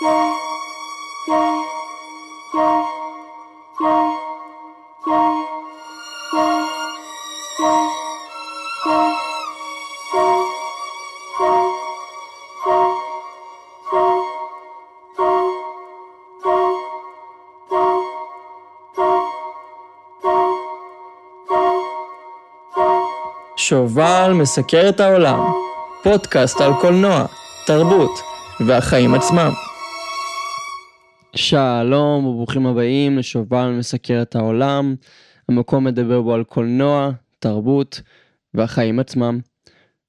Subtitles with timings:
[0.00, 0.06] שובל
[24.34, 25.52] מסקר את העולם,
[26.02, 27.24] פודקאסט על קולנוע,
[27.66, 28.20] תרבות
[28.66, 29.67] והחיים עצמם.
[31.38, 34.94] שלום וברוכים הבאים לשובל מסקר את העולם,
[35.48, 38.00] המקום מדבר בו על קולנוע, תרבות
[38.54, 39.40] והחיים עצמם.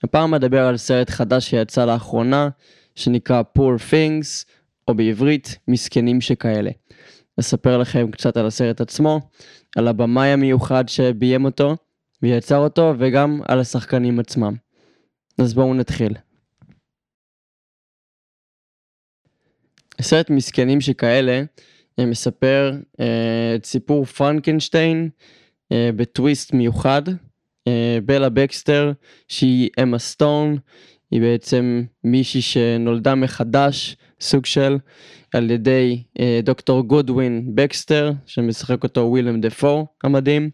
[0.04, 2.50] הפעם אדבר על סרט חדש שיצא לאחרונה,
[2.96, 4.46] שנקרא Poor Things,
[4.88, 6.72] או בעברית, מסכנים שכאלה.
[7.40, 9.20] אספר לכם קצת על הסרט עצמו,
[9.78, 11.76] על הבמאי המיוחד שביים אותו,
[12.22, 14.54] ויצר אותו, וגם על השחקנים עצמם.
[15.38, 16.14] אז בואו נתחיל.
[20.02, 21.44] סרט מסכנים שכאלה
[22.00, 25.10] אה, מספר אה, את סיפור פרנקנשטיין
[25.72, 27.02] אה, בטוויסט מיוחד.
[28.06, 28.92] בלה בקסטר
[29.28, 30.58] שהיא אמה סטון
[31.12, 34.78] היא בעצם מישהי שנולדה מחדש סוג של
[35.34, 36.04] על ידי
[36.44, 40.50] דוקטור גודווין בקסטר שמשחק אותו ווילם דפו המדהים.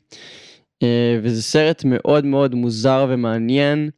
[0.83, 3.89] אה, וזה סרט מאוד מאוד מוזר ומעניין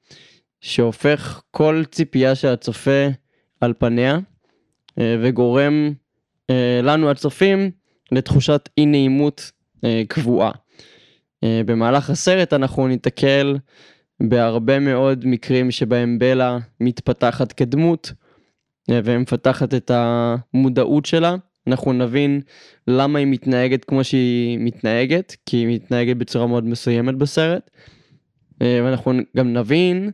[0.61, 3.07] שהופך כל ציפייה של הצופה
[3.61, 4.19] על פניה אה,
[4.99, 5.93] וגורם
[6.49, 7.71] אה, לנו הצופים
[8.11, 9.51] לתחושת אי נעימות
[10.07, 10.51] קבועה.
[11.45, 13.57] במהלך הסרט אנחנו ניתקל
[14.19, 18.11] בהרבה מאוד מקרים שבהם בלה מתפתחת כדמות
[18.91, 21.35] ומפתחת את המודעות שלה
[21.67, 22.41] אנחנו נבין
[22.87, 27.71] למה היא מתנהגת כמו שהיא מתנהגת, כי היא מתנהגת בצורה מאוד מסוימת בסרט.
[28.61, 30.11] אה, ואנחנו גם נבין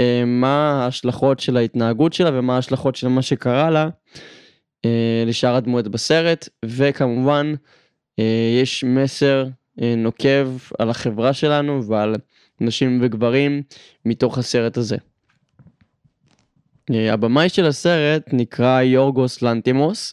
[0.00, 3.88] אה, מה ההשלכות של ההתנהגות שלה ומה ההשלכות של מה שקרה לה
[4.84, 7.54] אה, לשאר הדמויות בסרט, וכמובן
[8.62, 9.46] יש מסר
[9.96, 10.48] נוקב
[10.78, 12.16] על החברה שלנו ועל
[12.60, 13.62] נשים וגברים
[14.04, 14.96] מתוך הסרט הזה.
[16.90, 20.12] הבמאי של הסרט נקרא יורגוס לנטימוס.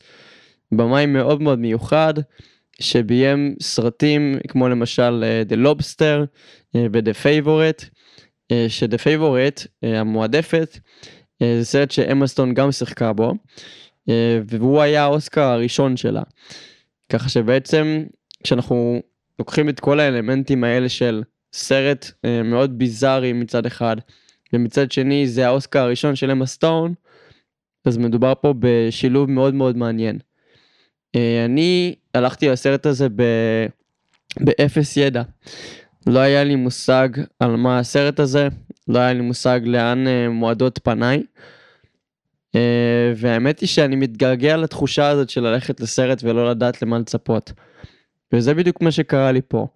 [0.72, 2.14] במאי מאוד מאוד מיוחד
[2.80, 6.26] שביים סרטים כמו למשל uh, The Lobster
[6.76, 10.80] ו-The Favorite, uh, ש-The Favorite המועדפת
[11.44, 13.34] זה סרט שאמה סטון גם שיחקה בו
[14.48, 16.22] והוא היה האוסקר הראשון שלה.
[17.10, 18.04] ככה שבעצם
[18.44, 19.02] כשאנחנו
[19.40, 21.24] לוקחים את כל האלמנטים האלה של
[21.54, 22.12] סרט
[22.44, 23.96] מאוד ביזארי מצד אחד
[24.54, 26.94] ומצד שני זה האוסקר הראשון של אמה סטון
[27.86, 30.20] אז מדובר פה בשילוב מאוד מאוד מעניין.
[31.16, 33.24] אה, אני הלכתי לסרט הזה ב...
[34.40, 35.22] באפס ידע.
[36.08, 37.10] לא היה לי מושג
[37.40, 38.48] על מה הסרט הזה,
[38.88, 41.24] לא היה לי מושג לאן אה, מועדות פניי.
[42.56, 47.52] אה, והאמת היא שאני מתגעגע לתחושה הזאת של ללכת לסרט ולא לדעת למה לצפות.
[48.34, 49.68] וזה בדיוק מה שקרה לי פה.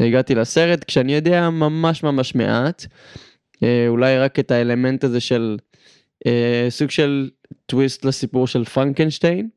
[0.00, 2.86] הגעתי לסרט כשאני יודע ממש ממש מעט,
[3.88, 5.56] אולי רק את האלמנט הזה של
[6.68, 7.30] סוג של
[7.66, 9.48] טוויסט לסיפור של פרנקנשטיין.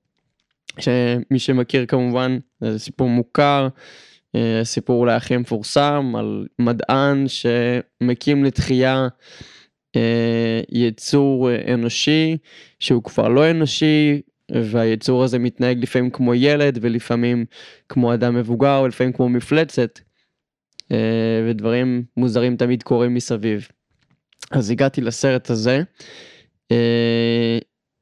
[0.79, 3.67] שמי שמכיר כמובן זה סיפור מוכר,
[4.35, 9.07] אה, סיפור אולי הכי מפורסם על מדען שמקים לתחייה
[9.95, 12.37] אה, יצור אנושי
[12.79, 14.21] שהוא כבר לא אנושי
[14.51, 17.45] והיצור הזה מתנהג לפעמים כמו ילד ולפעמים
[17.89, 19.99] כמו אדם מבוגר ולפעמים כמו מפלצת
[20.91, 23.67] אה, ודברים מוזרים תמיד קורים מסביב.
[24.51, 25.81] אז הגעתי לסרט הזה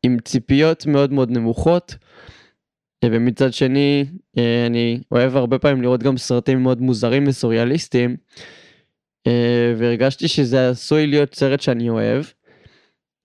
[0.03, 1.95] עם ציפיות מאוד מאוד נמוכות.
[3.11, 4.05] ומצד שני
[4.37, 8.15] אה, אני אוהב הרבה פעמים לראות גם סרטים מאוד מוזרים וסוריאליסטיים
[9.27, 12.25] אה, והרגשתי שזה עשוי להיות סרט שאני אוהב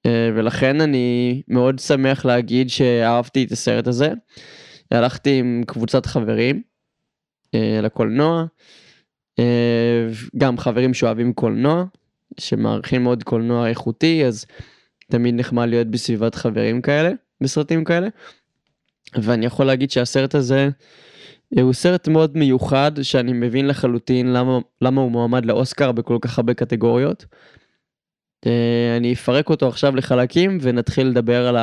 [0.06, 4.12] אה, ולכן אני מאוד שמח להגיד שאהבתי את הסרט הזה.
[4.90, 6.62] הלכתי עם קבוצת חברים
[7.82, 8.44] לקולנוע
[10.38, 11.84] גם חברים שאוהבים קולנוע
[12.40, 14.46] שמעריכים מאוד קולנוע איכותי אז
[15.10, 17.10] תמיד נחמד להיות בסביבת חברים כאלה
[17.40, 18.08] בסרטים כאלה.
[19.14, 20.68] ואני יכול להגיד שהסרט הזה
[21.58, 26.38] אה, הוא סרט מאוד מיוחד שאני מבין לחלוטין למה, למה הוא מועמד לאוסקר בכל כך
[26.38, 27.26] הרבה קטגוריות.
[28.46, 31.56] אה, אני אפרק אותו עכשיו לחלקים ונתחיל לדבר על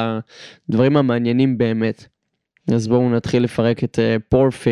[0.69, 2.07] הדברים המעניינים באמת.
[2.73, 4.67] אז בואו נתחיל לפרק את uh, Poor.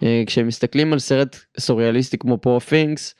[0.00, 3.14] Uh, כשמסתכלים על סרט סוריאליסטי כמו Poor Things,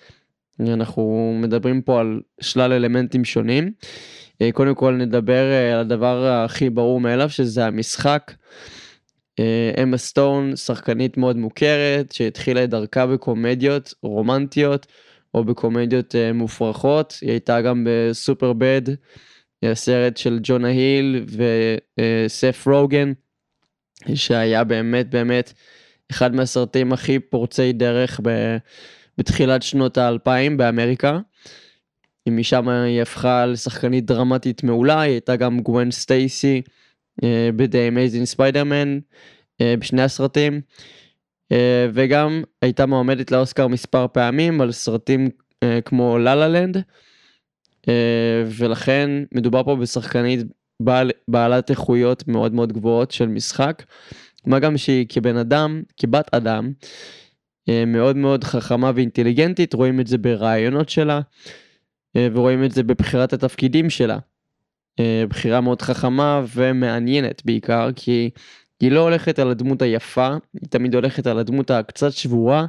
[0.61, 3.65] אנחנו מדברים פה על שלל אלמנטים שונים.
[3.65, 3.89] אה,
[4.53, 8.33] קודם כל נדבר אה, על הדבר הכי ברור מאליו שזה המשחק.
[9.39, 14.87] אה, אמה סטון שחקנית מאוד מוכרת שהתחילה את דרכה בקומדיות רומנטיות
[15.35, 18.83] או בקומדיות מופרכות היא הייתה גם בסופר בד
[19.63, 21.25] הסרט של ג'ונה היל
[21.99, 23.13] וסף רוגן,
[24.15, 25.53] שהיה באמת באמת
[26.11, 28.21] אחד מהסרטים הכי פורצי דרך.
[29.19, 31.19] בתחילת שנות האלפיים באמריקה.
[32.31, 36.63] משם היא הפכה לשחקנית דרמטית מעולה, היא הייתה גם גווין סטייסי
[37.57, 38.89] ב-The Amazing Spider-Man
[39.63, 40.61] בשני הסרטים.
[41.53, 45.31] אה, וגם הייתה מועמדת לאוסקר מספר פעמים על סרטים
[45.63, 46.83] אה, כמו לה לה לנד.
[48.47, 50.41] ולכן מדובר פה בשחקנית
[50.83, 53.83] בעל, בעלת איכויות מאוד מאוד גבוהות של משחק.
[54.47, 56.73] מה גם שהיא כבן אדם, כבת אדם,
[57.69, 61.21] אה, מאוד מאוד חכמה ואינטליגנטית, רואים את זה ברעיונות שלה,
[62.17, 64.19] ורואים את זה בבחירת התפקידים שלה.
[65.29, 68.31] בחירה מאוד חכמה ומעניינת בעיקר, כי
[68.81, 72.67] היא לא הולכת על הדמות היפה, היא תמיד הולכת על הדמות הקצת שבורה,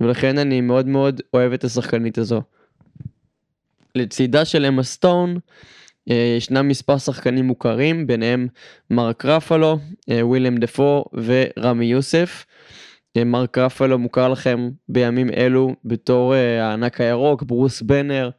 [0.00, 2.42] ולכן אני מאוד מאוד אוהב את השחקנית הזו.
[3.94, 5.38] לצידה של אמה סטון,
[6.10, 8.48] אה, ישנם מספר שחקנים מוכרים, ביניהם
[8.90, 9.78] מרק רפלו,
[10.10, 12.46] אה, וויליאם דפו ורמי יוסף.
[13.16, 18.30] אה, מרק רפלו מוכר לכם בימים אלו בתור הענק הירוק, ברוס בנר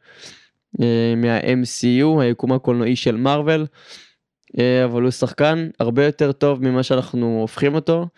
[1.16, 3.66] מה-MCU, היקום הקולנועי של מארוול.
[4.58, 8.08] אה, אבל הוא שחקן הרבה יותר טוב ממה שאנחנו הופכים אותו,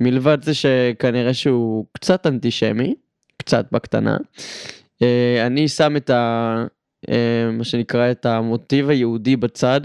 [0.00, 2.94] מלבד זה שכנראה שהוא קצת אנטישמי,
[3.36, 4.16] קצת בקטנה.
[5.02, 6.64] אה, אני שם את ה...
[7.08, 9.80] אה, מה שנקרא את המוטיב היהודי בצד,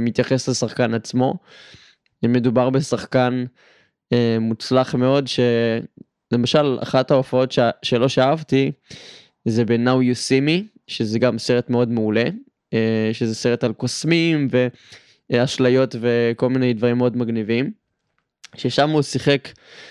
[0.00, 1.34] מתייחס לשחקן עצמו.
[2.22, 3.44] מדובר בשחקן
[4.40, 5.28] מוצלח מאוד,
[6.32, 8.72] שלמשל אחת ההופעות שלו שאהבתי
[9.44, 12.24] זה ב-Now You See Me, שזה גם סרט מאוד מעולה,
[13.12, 14.48] שזה סרט על קוסמים
[15.32, 17.70] אשליות וכל מיני דברים מאוד מגניבים.
[18.56, 19.48] ששם הוא שיחק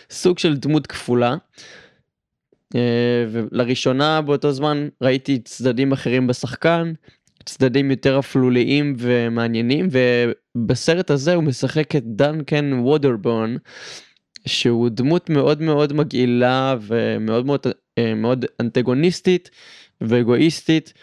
[0.10, 1.36] סוג של דמות כפולה.
[2.76, 6.94] אה, ולראשונה באותו זמן ראיתי צדדים אחרים בשחקן,
[7.46, 13.58] צדדים יותר אפלוליים ומעניינים, ובסרט הזה הוא משחק את דנקן וודרבון,
[14.46, 19.50] שהוא דמות מאוד מאוד מגעילה ומאוד מאוד, אה, מאוד אנטגוניסטית
[20.02, 20.94] ואגואיסטית,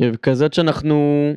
[0.00, 1.32] וכזאת שאנחנו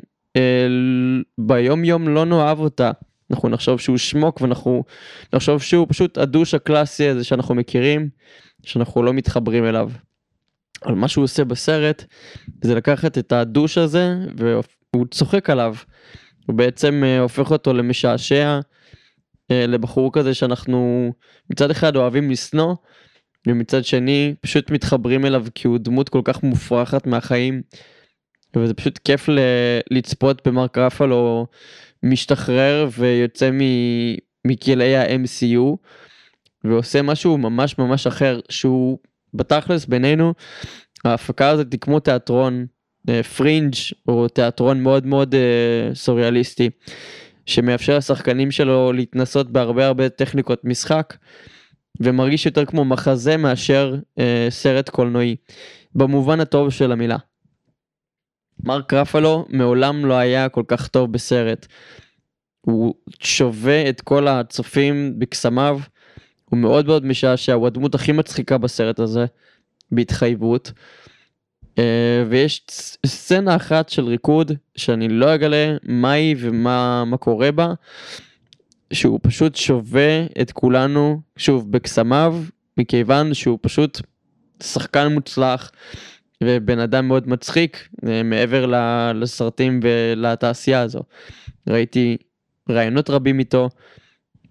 [1.37, 2.91] ביום יום לא נאהב אותה.
[3.31, 4.83] אנחנו נחשוב שהוא שמוק ואנחנו
[5.33, 8.09] נחשוב שהוא פשוט הדוש הקלאסי הזה שאנחנו מכירים,
[8.63, 9.91] שאנחנו לא מתחברים אליו.
[10.85, 12.05] אבל מה שהוא עושה בסרט
[12.61, 15.75] זה לקחת את הדוש הזה והוא צוחק עליו.
[16.45, 18.59] הוא בעצם אה, הופך אותו למשעשע, אה,
[19.49, 21.11] לבחור כזה שאנחנו
[21.49, 22.75] מצד אחד אוהבים לשנוא,
[23.47, 27.61] ומצד שני פשוט מתחברים אליו כי הוא דמות כל כך מופרכת מהחיים.
[28.55, 29.39] וזה פשוט כיף ל...
[29.91, 31.47] לצפות במרק רפלו
[32.03, 33.59] משתחרר ויוצא מ...
[34.45, 35.77] מכלאי ה-MCU
[36.63, 38.99] ועושה משהו ממש ממש אחר שהוא
[39.33, 40.33] בתכלס בינינו
[41.05, 42.65] ההפקה הזאת היא כמו תיאטרון
[43.37, 46.69] פרינג' אה, או תיאטרון מאוד מאוד uh, סוריאליסטי
[47.45, 51.17] שמאפשר לשחקנים שלו להתנסות בהרבה הרבה טכניקות משחק
[51.99, 55.35] ומרגיש יותר כמו מחזה מאשר uh, סרט קולנועי
[55.95, 57.17] במובן הטוב של המילה.
[58.63, 61.67] מרק רפלו מעולם לא היה כל כך טוב בסרט.
[62.61, 65.79] הוא שווה את כל הצופים בקסמיו,
[66.45, 69.25] הוא מאוד מאוד משעשע, הוא הדמות הכי מצחיקה בסרט הזה,
[69.91, 70.71] בהתחייבות.
[71.79, 72.65] אה, ויש
[73.05, 77.73] סצנה אחת של ריקוד שאני לא אגלה מה היא ומה קורה בה,
[78.93, 82.43] שהוא פשוט שווה את כולנו, שוב, בקסמיו,
[82.77, 84.01] מכיוון שהוא פשוט
[84.63, 85.71] שחקן מוצלח.
[86.43, 88.65] ובן אדם מאוד מצחיק אה, מעבר
[89.15, 91.01] לסרטים ולתעשייה הזו.
[91.69, 92.17] ראיתי
[92.69, 93.69] רעיונות רבים איתו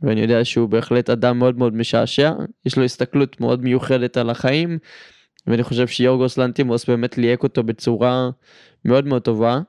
[0.02, 2.32] ואני יודע שהוא בהחלט אדם מאוד מאוד משעשע,
[2.66, 4.78] יש לו הסתכלות מאוד מיוחדת על החיים
[5.46, 8.30] ואני חושב שיורגוס לנטימוס באמת ליהק אותו בצורה
[8.84, 9.60] מאוד מאוד טובה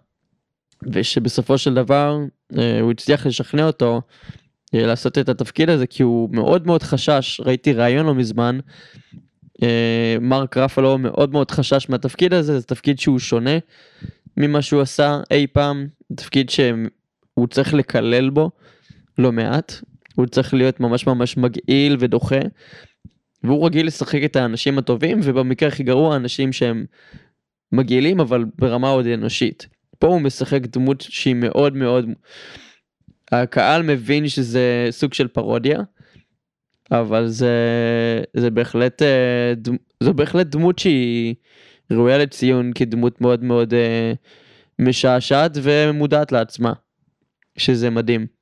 [0.84, 2.20] ושבסופו של דבר
[2.58, 4.02] אה, הוא הצליח לשכנע אותו
[4.76, 8.60] אה, לעשות את התפקיד הזה כי הוא מאוד מאוד חשש, ראיתי ראיון לא מזמן
[9.64, 13.58] אה, מרק רפלו מאוד מאוד חשש מהתפקיד הזה, זה תפקיד שהוא שונה
[14.38, 18.52] ממה שהוא עשה אי פעם, תפקיד שהוא צריך לקלל בו
[19.18, 19.74] לא מעט,
[20.16, 22.40] הוא צריך להיות ממש ממש מגעיל ודוחה,
[23.46, 26.86] והוא רגיל לשחק את האנשים הטובים, ובמקרה הכי גרוע אנשים שהם
[27.72, 29.68] מגעילים אבל ברמה עוד אנושית.
[30.00, 32.06] פה הוא משחק דמות שהיא מאוד מאוד,
[33.32, 35.80] הקהל מבין שזה סוג של פרודיה.
[36.92, 37.54] אבל זה
[38.34, 39.54] זה בהחלט אה,
[40.04, 41.36] זו בהחלט דמות שהיא
[41.92, 44.14] ראויה לציון כדמות מאוד מאוד אה,
[44.80, 46.74] משעשעת ומודעת לעצמה
[47.58, 48.35] שזה מדהים.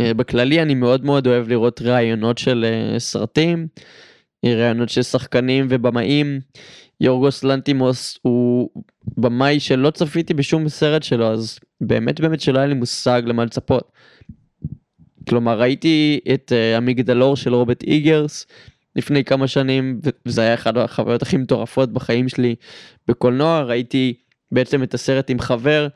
[0.00, 2.64] אה, בכללי אני מאוד מאוד אוהב לראות ראיונות של
[2.98, 3.66] סרטים,
[4.46, 6.40] ראיונות של שחקנים ובמאים.
[7.00, 8.70] יורגוס לנטימוס הוא
[9.16, 13.92] במאי שלא צפיתי בשום סרט שלו אז באמת באמת שלא היה לי מושג למה לצפות.
[15.28, 18.46] כלומר ראיתי את uh, המגדלור של רוברט איגרס
[18.96, 22.54] לפני כמה שנים וזה היה אחת החוויות הכי מטורפות בחיים שלי
[23.08, 24.14] בקולנוע ראיתי
[24.52, 25.88] בעצם את הסרט עם חבר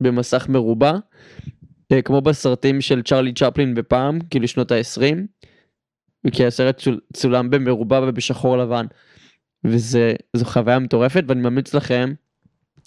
[0.00, 1.63] במסך מרובע uh,
[2.04, 5.16] כמו בסרטים של צ'רלי צ'פלין בפעם כאילו שנות ה-20
[6.32, 8.86] כי הסרט צולם במרובע ובשחור לבן.
[9.64, 12.12] וזו חוויה מטורפת ואני ממליץ לכם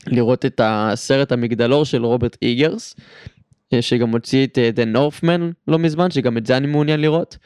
[0.07, 2.95] לראות את הסרט המגדלור של רוברט איגרס
[3.73, 7.37] אה, שגם הוציא את אה, The Northman לא מזמן שגם את זה אני מעוניין לראות.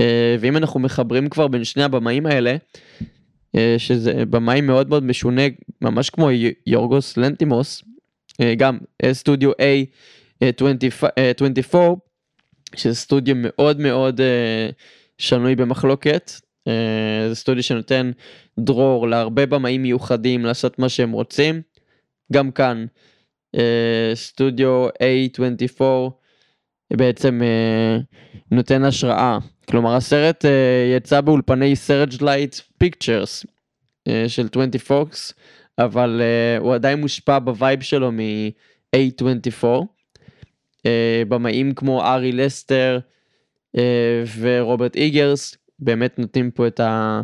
[0.00, 2.56] אה, ואם אנחנו מחברים כבר בין שני הבמאים האלה
[3.78, 5.42] שזה במאי מאוד מאוד משונה
[5.80, 6.28] ממש כמו
[6.66, 7.84] יורגוס לנטימוס
[8.56, 8.78] גם
[9.12, 9.50] סטודיו
[10.44, 11.76] A24
[12.76, 14.20] שזה סטודיו מאוד מאוד
[15.18, 16.32] שנוי במחלוקת
[17.28, 18.10] זה סטודיו שנותן
[18.58, 21.62] דרור להרבה במאים מיוחדים לעשות מה שהם רוצים.
[22.32, 22.86] גם כאן
[24.14, 25.82] סטודיו A24
[26.92, 27.40] בעצם
[28.50, 29.38] נותן השראה.
[29.70, 30.44] כלומר הסרט
[30.96, 33.46] יצא באולפני Searchlight Pictures
[34.28, 35.32] של 20 פוקס
[35.78, 36.22] אבל
[36.58, 39.66] הוא עדיין מושפע ב vibe שלו מ-A24.
[40.78, 42.98] אה, במאים כמו ארי אסטר
[43.76, 43.80] אה,
[44.38, 47.20] ורוברט איגרס באמת נותנים פה את, ה,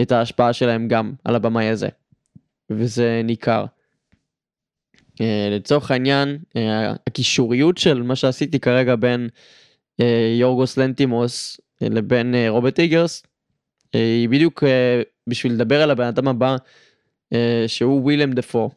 [0.00, 1.88] את ההשפעה שלהם גם על הבמאי הזה.
[2.70, 3.64] וזה ניכר.
[5.12, 6.38] אה, לצורך העניין
[7.06, 9.28] הקישוריות של מה שעשיתי כרגע בין
[10.38, 13.22] יורגוס לנטימוס לבין רוברט איגרס
[13.92, 14.62] היא בדיוק
[15.26, 16.56] בשביל לדבר על הבן אדם הבא
[17.66, 18.70] שהוא ווילם דפו.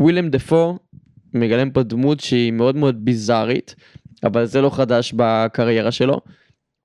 [0.00, 0.78] ווילם דפו
[1.36, 3.74] מגלם פה דמות שהיא מאוד מאוד ביזארית
[4.24, 6.20] אבל זה לא חדש בקריירה שלו.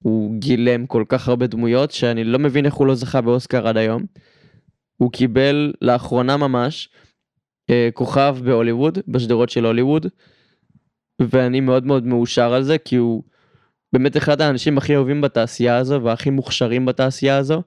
[0.03, 3.77] הוא גילם כל כך הרבה דמויות שאני לא מבין איך הוא לא זכה באוסקר עד
[3.77, 4.05] היום.
[4.97, 6.89] הוא קיבל לאחרונה ממש
[7.69, 10.05] אה, כוכב בהוליווד, בשדרות של הוליווד,
[11.21, 13.23] ואני מאוד מאוד מאושר על זה כי הוא
[13.93, 17.61] באמת אחד האנשים הכי אהובים בתעשייה הזו והכי מוכשרים בתעשייה הזו.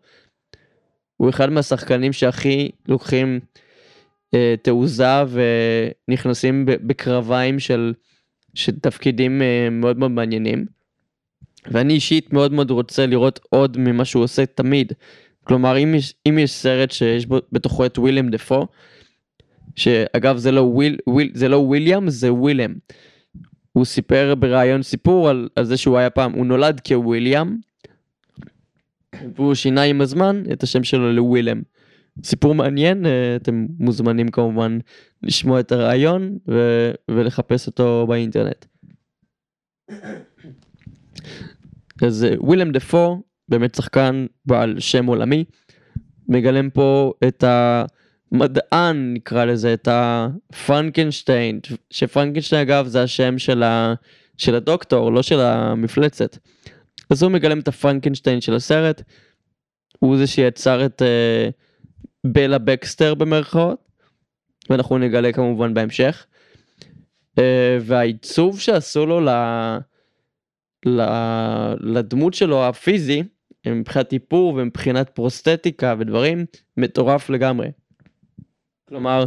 [1.16, 3.40] הוא אחד מהשחקנים שהכי לוקחים
[4.62, 5.22] תעוזה
[6.08, 7.94] ונכנסים בקרביים של,
[8.54, 10.66] של תפקידים אה, מאוד מאוד מעניינים.
[11.70, 14.92] ואני אישית מאוד מאוד רוצה לראות עוד ממה שהוא עושה תמיד.
[15.44, 18.66] כלומר אם יש, אם יש סרט שיש בו בתוכו את וויליאם דפו,
[19.76, 22.74] שאגב זה לא, וויל, וויל, זה לא וויליאם זה ווילם.
[23.72, 27.56] הוא סיפר בריאיון סיפור על, על זה שהוא היה פעם, הוא נולד כוויליאם,
[29.34, 31.62] והוא שינה עם הזמן את השם שלו לווילם.
[32.22, 34.78] סיפור מעניין, אה, אתם מוזמנים כמובן
[35.22, 38.64] לשמוע את הריאיון ו- ולחפש אותו באינטרנט.
[42.02, 45.44] אז אה, ווילם דפו באמת שחקן בעל שם עולמי
[46.28, 53.94] מגלם פה את המדען נקרא לזה את הפרנקנשטיין שפרנקנשטיין אגב זה השם של, ה,
[54.36, 56.38] של הדוקטור לא של המפלצת.
[57.10, 59.02] אז הוא מגלם את הפרנקנשטיין של הסרט.
[59.98, 61.52] הוא זה שיצר את uh,
[62.24, 63.84] בלה בקסטר במרכאות
[64.70, 66.26] ואנחנו נגלה כמובן בהמשך.
[67.36, 67.42] Uh,
[67.80, 69.28] והעיצוב שעשו לו ל...
[70.86, 71.74] לה...
[71.80, 73.22] לדמות שלו הפיזי
[73.66, 76.44] מבחינת איפור ומבחינת פרוסטטיקה ודברים
[76.76, 77.68] מטורף לגמרי.
[78.88, 79.24] כלומר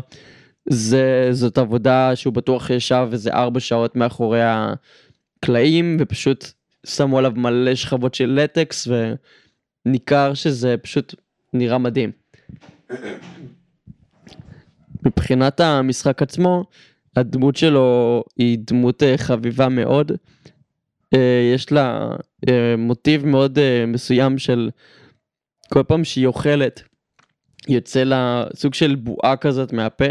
[0.70, 6.46] זה זאת עבודה שהוא בטוח ישב איזה ארבע שעות מאחורי הקלעים ופשוט
[6.86, 8.88] שמו עליו מלא שכבות של לטקס
[9.86, 11.16] וניכר שזה פשוט
[11.54, 12.12] נראה מדהים.
[15.06, 16.63] מבחינת המשחק עצמו
[17.15, 20.12] הדמות שלו היא דמות אה, חביבה מאוד
[21.13, 22.10] אה, יש לה
[22.50, 24.70] אה, מוטיב מאוד מסוים של
[25.74, 26.84] כל פעם שהיא אוכלת
[27.67, 30.06] יוצא לה סוג של בועה כזאת מהפה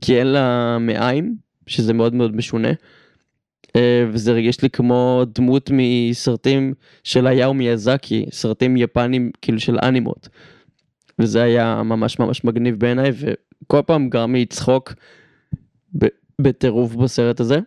[0.00, 1.36] כי אין לה מעיים
[1.66, 2.68] שזה מאוד מאוד משונה.
[4.12, 6.74] וזה רגיש לי כמו דמות מסרטים
[7.04, 10.28] של היאו מיאזקי סרטים יפנים כאילו של אנימות.
[11.18, 14.94] וזה היה ממש ממש מגניב בעיניי וכל פעם גרם לי צחוק
[16.40, 17.58] בטירוף בסרט הזה.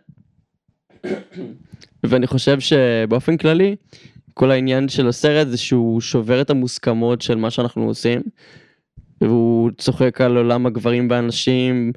[2.04, 3.76] ואני חושב שבאופן כללי
[4.34, 8.22] כל העניין של הסרט זה שהוא שובר את המוסכמות של מה שאנחנו עושים.
[9.22, 11.92] והוא צוחק על עולם הגברים והנשים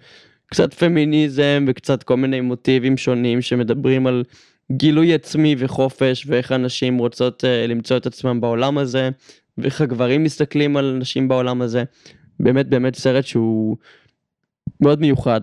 [0.46, 4.24] קצת פמיניזם וקצת כל מיני מוטיבים שונים שמדברים על
[4.72, 9.10] גילוי עצמי וחופש ואיך הנשים רוצות uh, למצוא את עצמם בעולם הזה
[9.58, 11.84] ואיך הגברים מסתכלים על נשים בעולם הזה.
[12.40, 13.76] באמת באמת סרט שהוא
[14.80, 15.40] מאוד מיוחד.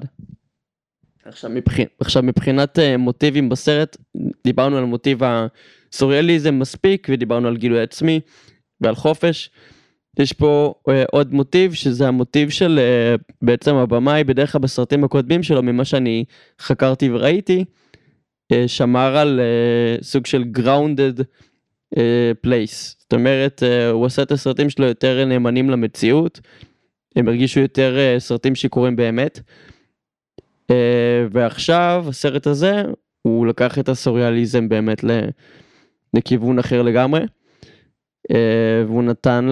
[1.25, 1.74] עכשיו, מבח...
[2.00, 3.98] עכשיו מבחינת uh, מוטיבים בסרט,
[4.44, 8.20] דיברנו על מוטיב הסוריאליזם מספיק ודיברנו על גילוי עצמי
[8.82, 9.50] ועל חופש.
[10.20, 15.44] יש פה אה, עוד מוטיב שזה המוטיב של אה, בעצם הבמאי בדרך כלל בסרטים הקודמים
[15.44, 16.25] שלו ממה שאני
[16.60, 17.65] חקרתי וראיתי
[18.51, 21.24] אה, שמר על אה, סוג של grounded
[21.98, 26.39] אה, place זאת אומרת אה, הוא עשה את הסרטים שלו יותר נאמנים למציאות
[27.15, 29.39] הם הרגישו יותר אה, סרטים שקורים באמת.
[30.71, 32.83] אה, ועכשיו הסרט הזה
[33.21, 35.03] הוא לקח את הסוריאליזם באמת
[36.13, 37.21] לכיוון אחר לגמרי.
[38.31, 39.48] אה, והוא נתן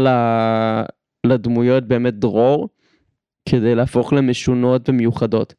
[1.25, 2.69] לדמויות באמת דרור
[3.50, 5.53] כדי להפוך למשונות ומיוחדות.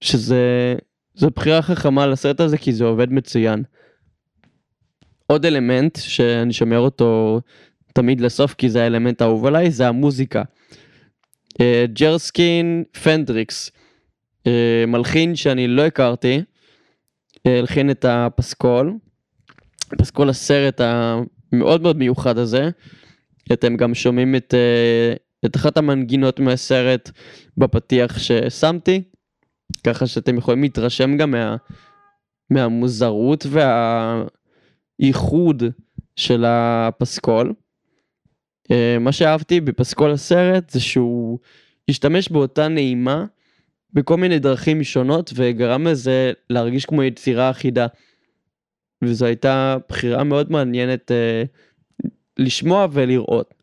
[0.00, 0.74] שזה
[1.14, 3.62] זו בחירה חכמה לסרט הזה כי זה עובד מצוין.
[5.30, 7.40] עוד אלמנט שאני שומר אותו
[7.94, 10.42] תמיד לסוף כי זה האלמנט האהוב עליי זה המוזיקה.
[11.60, 13.70] אה, ג'רסקין פנדריקס
[14.46, 16.42] אה, מלחין שאני לא הכרתי
[17.46, 18.94] אה, הלחין את הפסקול.
[19.98, 22.70] פסקול הסרט המאוד מאוד מיוחד הזה.
[23.52, 24.54] אתם גם שומעים את,
[25.44, 27.10] את אחת המנגינות מהסרט
[27.56, 29.02] בפתיח ששמתי.
[29.84, 31.56] ככה שאתם יכולים להתרשם גם מה,
[32.50, 33.46] מהמוזרות
[35.00, 35.62] והייחוד
[36.16, 37.52] של הפסקול.
[38.70, 41.38] אה, מה שאהבתי בפסקול הסרט זה שהוא
[41.88, 43.24] השתמש באותה נעימה
[43.92, 47.86] בכל מיני דרכים שונות וגרם לזה להרגיש כמו יצירה אחידה.
[49.04, 51.42] וזו הייתה בחירה מאוד מעניינת אה,
[52.38, 53.54] לשמוע ולראות.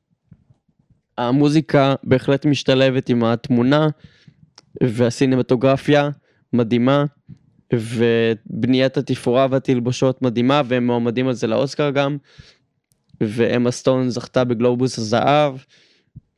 [1.17, 3.87] המוזיקה בהחלט משתלבת עם התמונה
[4.83, 6.09] והסינמטוגרפיה
[6.53, 7.05] מדהימה
[7.73, 12.17] ובניית התפאורה והתלבושות מדהימה והם מועמדים על זה לאוסקר גם.
[13.21, 15.55] ואמה סטון זכתה בגלובוס הזהב.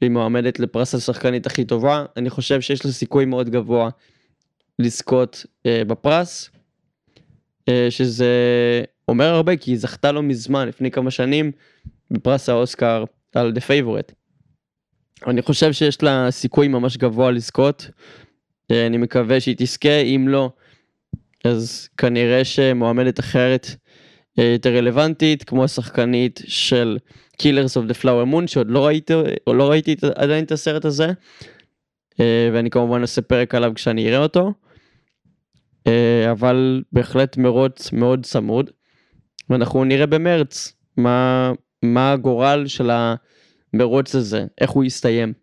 [0.01, 3.89] היא מועמדת לפרס השחקנית הכי טובה אני חושב שיש לה סיכוי מאוד גבוה
[4.79, 6.49] לזכות אה, בפרס.
[7.69, 8.33] אה, שזה
[9.07, 11.51] אומר הרבה כי היא זכתה לא מזמן לפני כמה שנים
[12.11, 13.03] בפרס האוסקר
[13.35, 14.13] על The Favorite.
[15.27, 17.89] אני חושב שיש לה סיכוי ממש גבוה לזכות.
[18.71, 20.51] אה, אני מקווה שהיא תזכה אם לא
[21.45, 23.67] אז כנראה שמועמדת אחרת
[24.39, 26.97] אה, יותר רלוונטית כמו השחקנית של
[27.41, 29.13] Killers of the Flower Moon שעוד לא ראיתי
[29.47, 31.07] או לא ראיתי עדיין את הסרט הזה
[32.19, 34.53] אה, ואני כמובן אעשה פרק עליו כשאני אראה אותו
[36.31, 38.69] אבל בהחלט מרוץ מאוד צמוד
[39.49, 41.51] ואנחנו נראה במרץ מה
[41.83, 42.91] מה הגורל של
[43.73, 45.33] המרוץ הזה איך הוא יסתיים.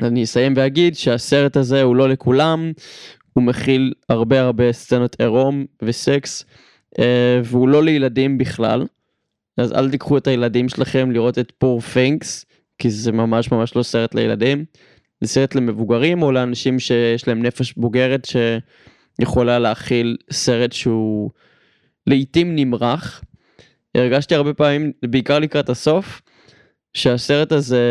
[0.00, 2.72] אני אסיים ואגיד שהסרט הזה הוא לא לכולם,
[3.36, 6.44] הוא מכיל הרבה הרבה סצנות עירום וסקס,
[6.98, 8.86] אה, והוא לא לילדים בכלל,
[9.56, 12.46] אז אל תיקחו את הילדים שלכם לראות את פור פינקס,
[12.78, 14.64] כי זה ממש ממש לא סרט לילדים,
[15.20, 18.28] זה סרט למבוגרים או לאנשים שיש להם נפש בוגרת
[19.20, 21.30] שיכולה להכיל סרט שהוא
[22.06, 23.24] לעיתים נמרח.
[23.94, 26.22] הרגשתי הרבה פעמים, בעיקר לקראת הסוף,
[26.94, 27.82] שהסרט הזה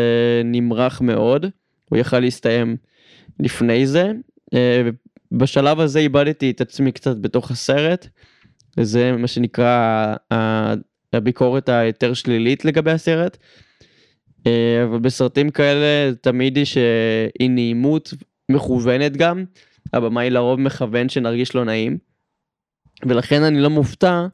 [0.44, 1.46] נמרח מאוד.
[1.90, 2.76] הוא יכל להסתיים
[3.40, 4.12] לפני זה.
[5.32, 8.08] אה, בשלב הזה איבדתי את עצמי קצת בתוך הסרט.
[8.80, 10.14] זה מה שנקרא
[11.12, 13.36] הביקורת היותר שלילית לגבי הסרט.
[14.46, 16.76] אה, אבל בסרטים כאלה תמיד יש
[17.40, 18.14] אי נעימות
[18.50, 19.44] מכוונת גם.
[19.92, 21.98] הבמאי לרוב מכוון שנרגיש לא נעים.
[23.06, 24.26] ולכן אני לא מופתע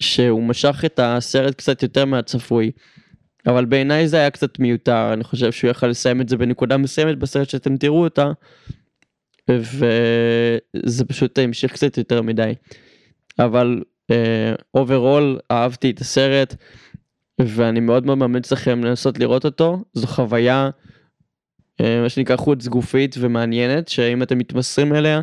[0.00, 2.70] שהוא משך את הסרט קצת יותר מהצפוי.
[3.46, 7.18] אבל בעיניי זה היה קצת מיותר אני חושב שהוא יכל לסיים את זה בנקודה מסוימת
[7.18, 8.32] בסרט שאתם תראו אותה.
[9.58, 12.52] וזה פשוט המשיך קצת יותר מדי.
[13.38, 13.82] אבל
[14.74, 16.54] אוברול uh, אהבתי את הסרט
[17.40, 20.70] ואני מאוד מאוד ממליץ לכם לנסות לראות אותו זו חוויה
[21.82, 25.20] uh, מה שנקרא חוץ גופית ומעניינת שאם אתם מתמסרים אליה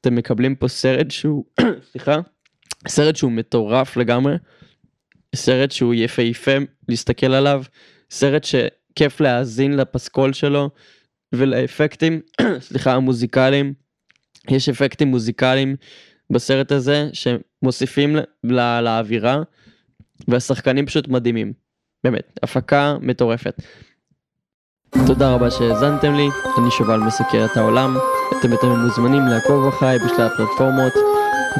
[0.00, 1.44] אתם מקבלים פה סרט שהוא
[1.92, 2.16] סליחה
[2.88, 4.34] סרט שהוא מטורף לגמרי.
[5.36, 6.56] סרט שהוא יפהפה
[6.88, 7.62] להסתכל עליו,
[8.10, 10.70] סרט שכיף להאזין לפסקול שלו
[11.32, 12.20] ולאפקטים,
[12.68, 13.72] סליחה, המוזיקליים.
[14.50, 15.76] יש אפקטים מוזיקליים
[16.30, 19.42] בסרט הזה שמוסיפים לה, לאווירה
[20.28, 21.52] והשחקנים פשוט מדהימים.
[22.04, 23.62] באמת, הפקה מטורפת.
[25.06, 27.96] תודה רבה שהאזנתם לי, אני שובל מסקר את העולם,
[28.38, 30.92] אתם יותר מוזמנים לעקוב אחריי בשלל הפלטפורמות.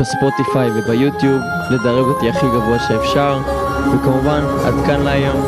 [0.01, 3.41] בספוטיפיי וביוטיוב, לדרג אותי הכי גבוה שאפשר,
[3.95, 5.47] וכמובן, עד כאן להיום,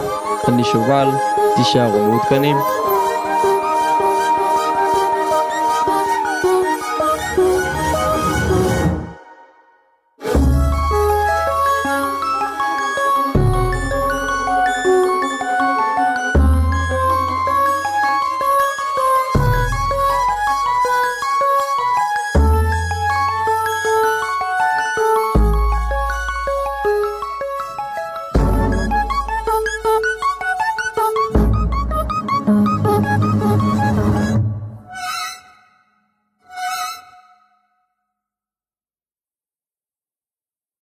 [0.49, 1.09] אני שובל,
[1.57, 2.57] תישארו מעודכנים.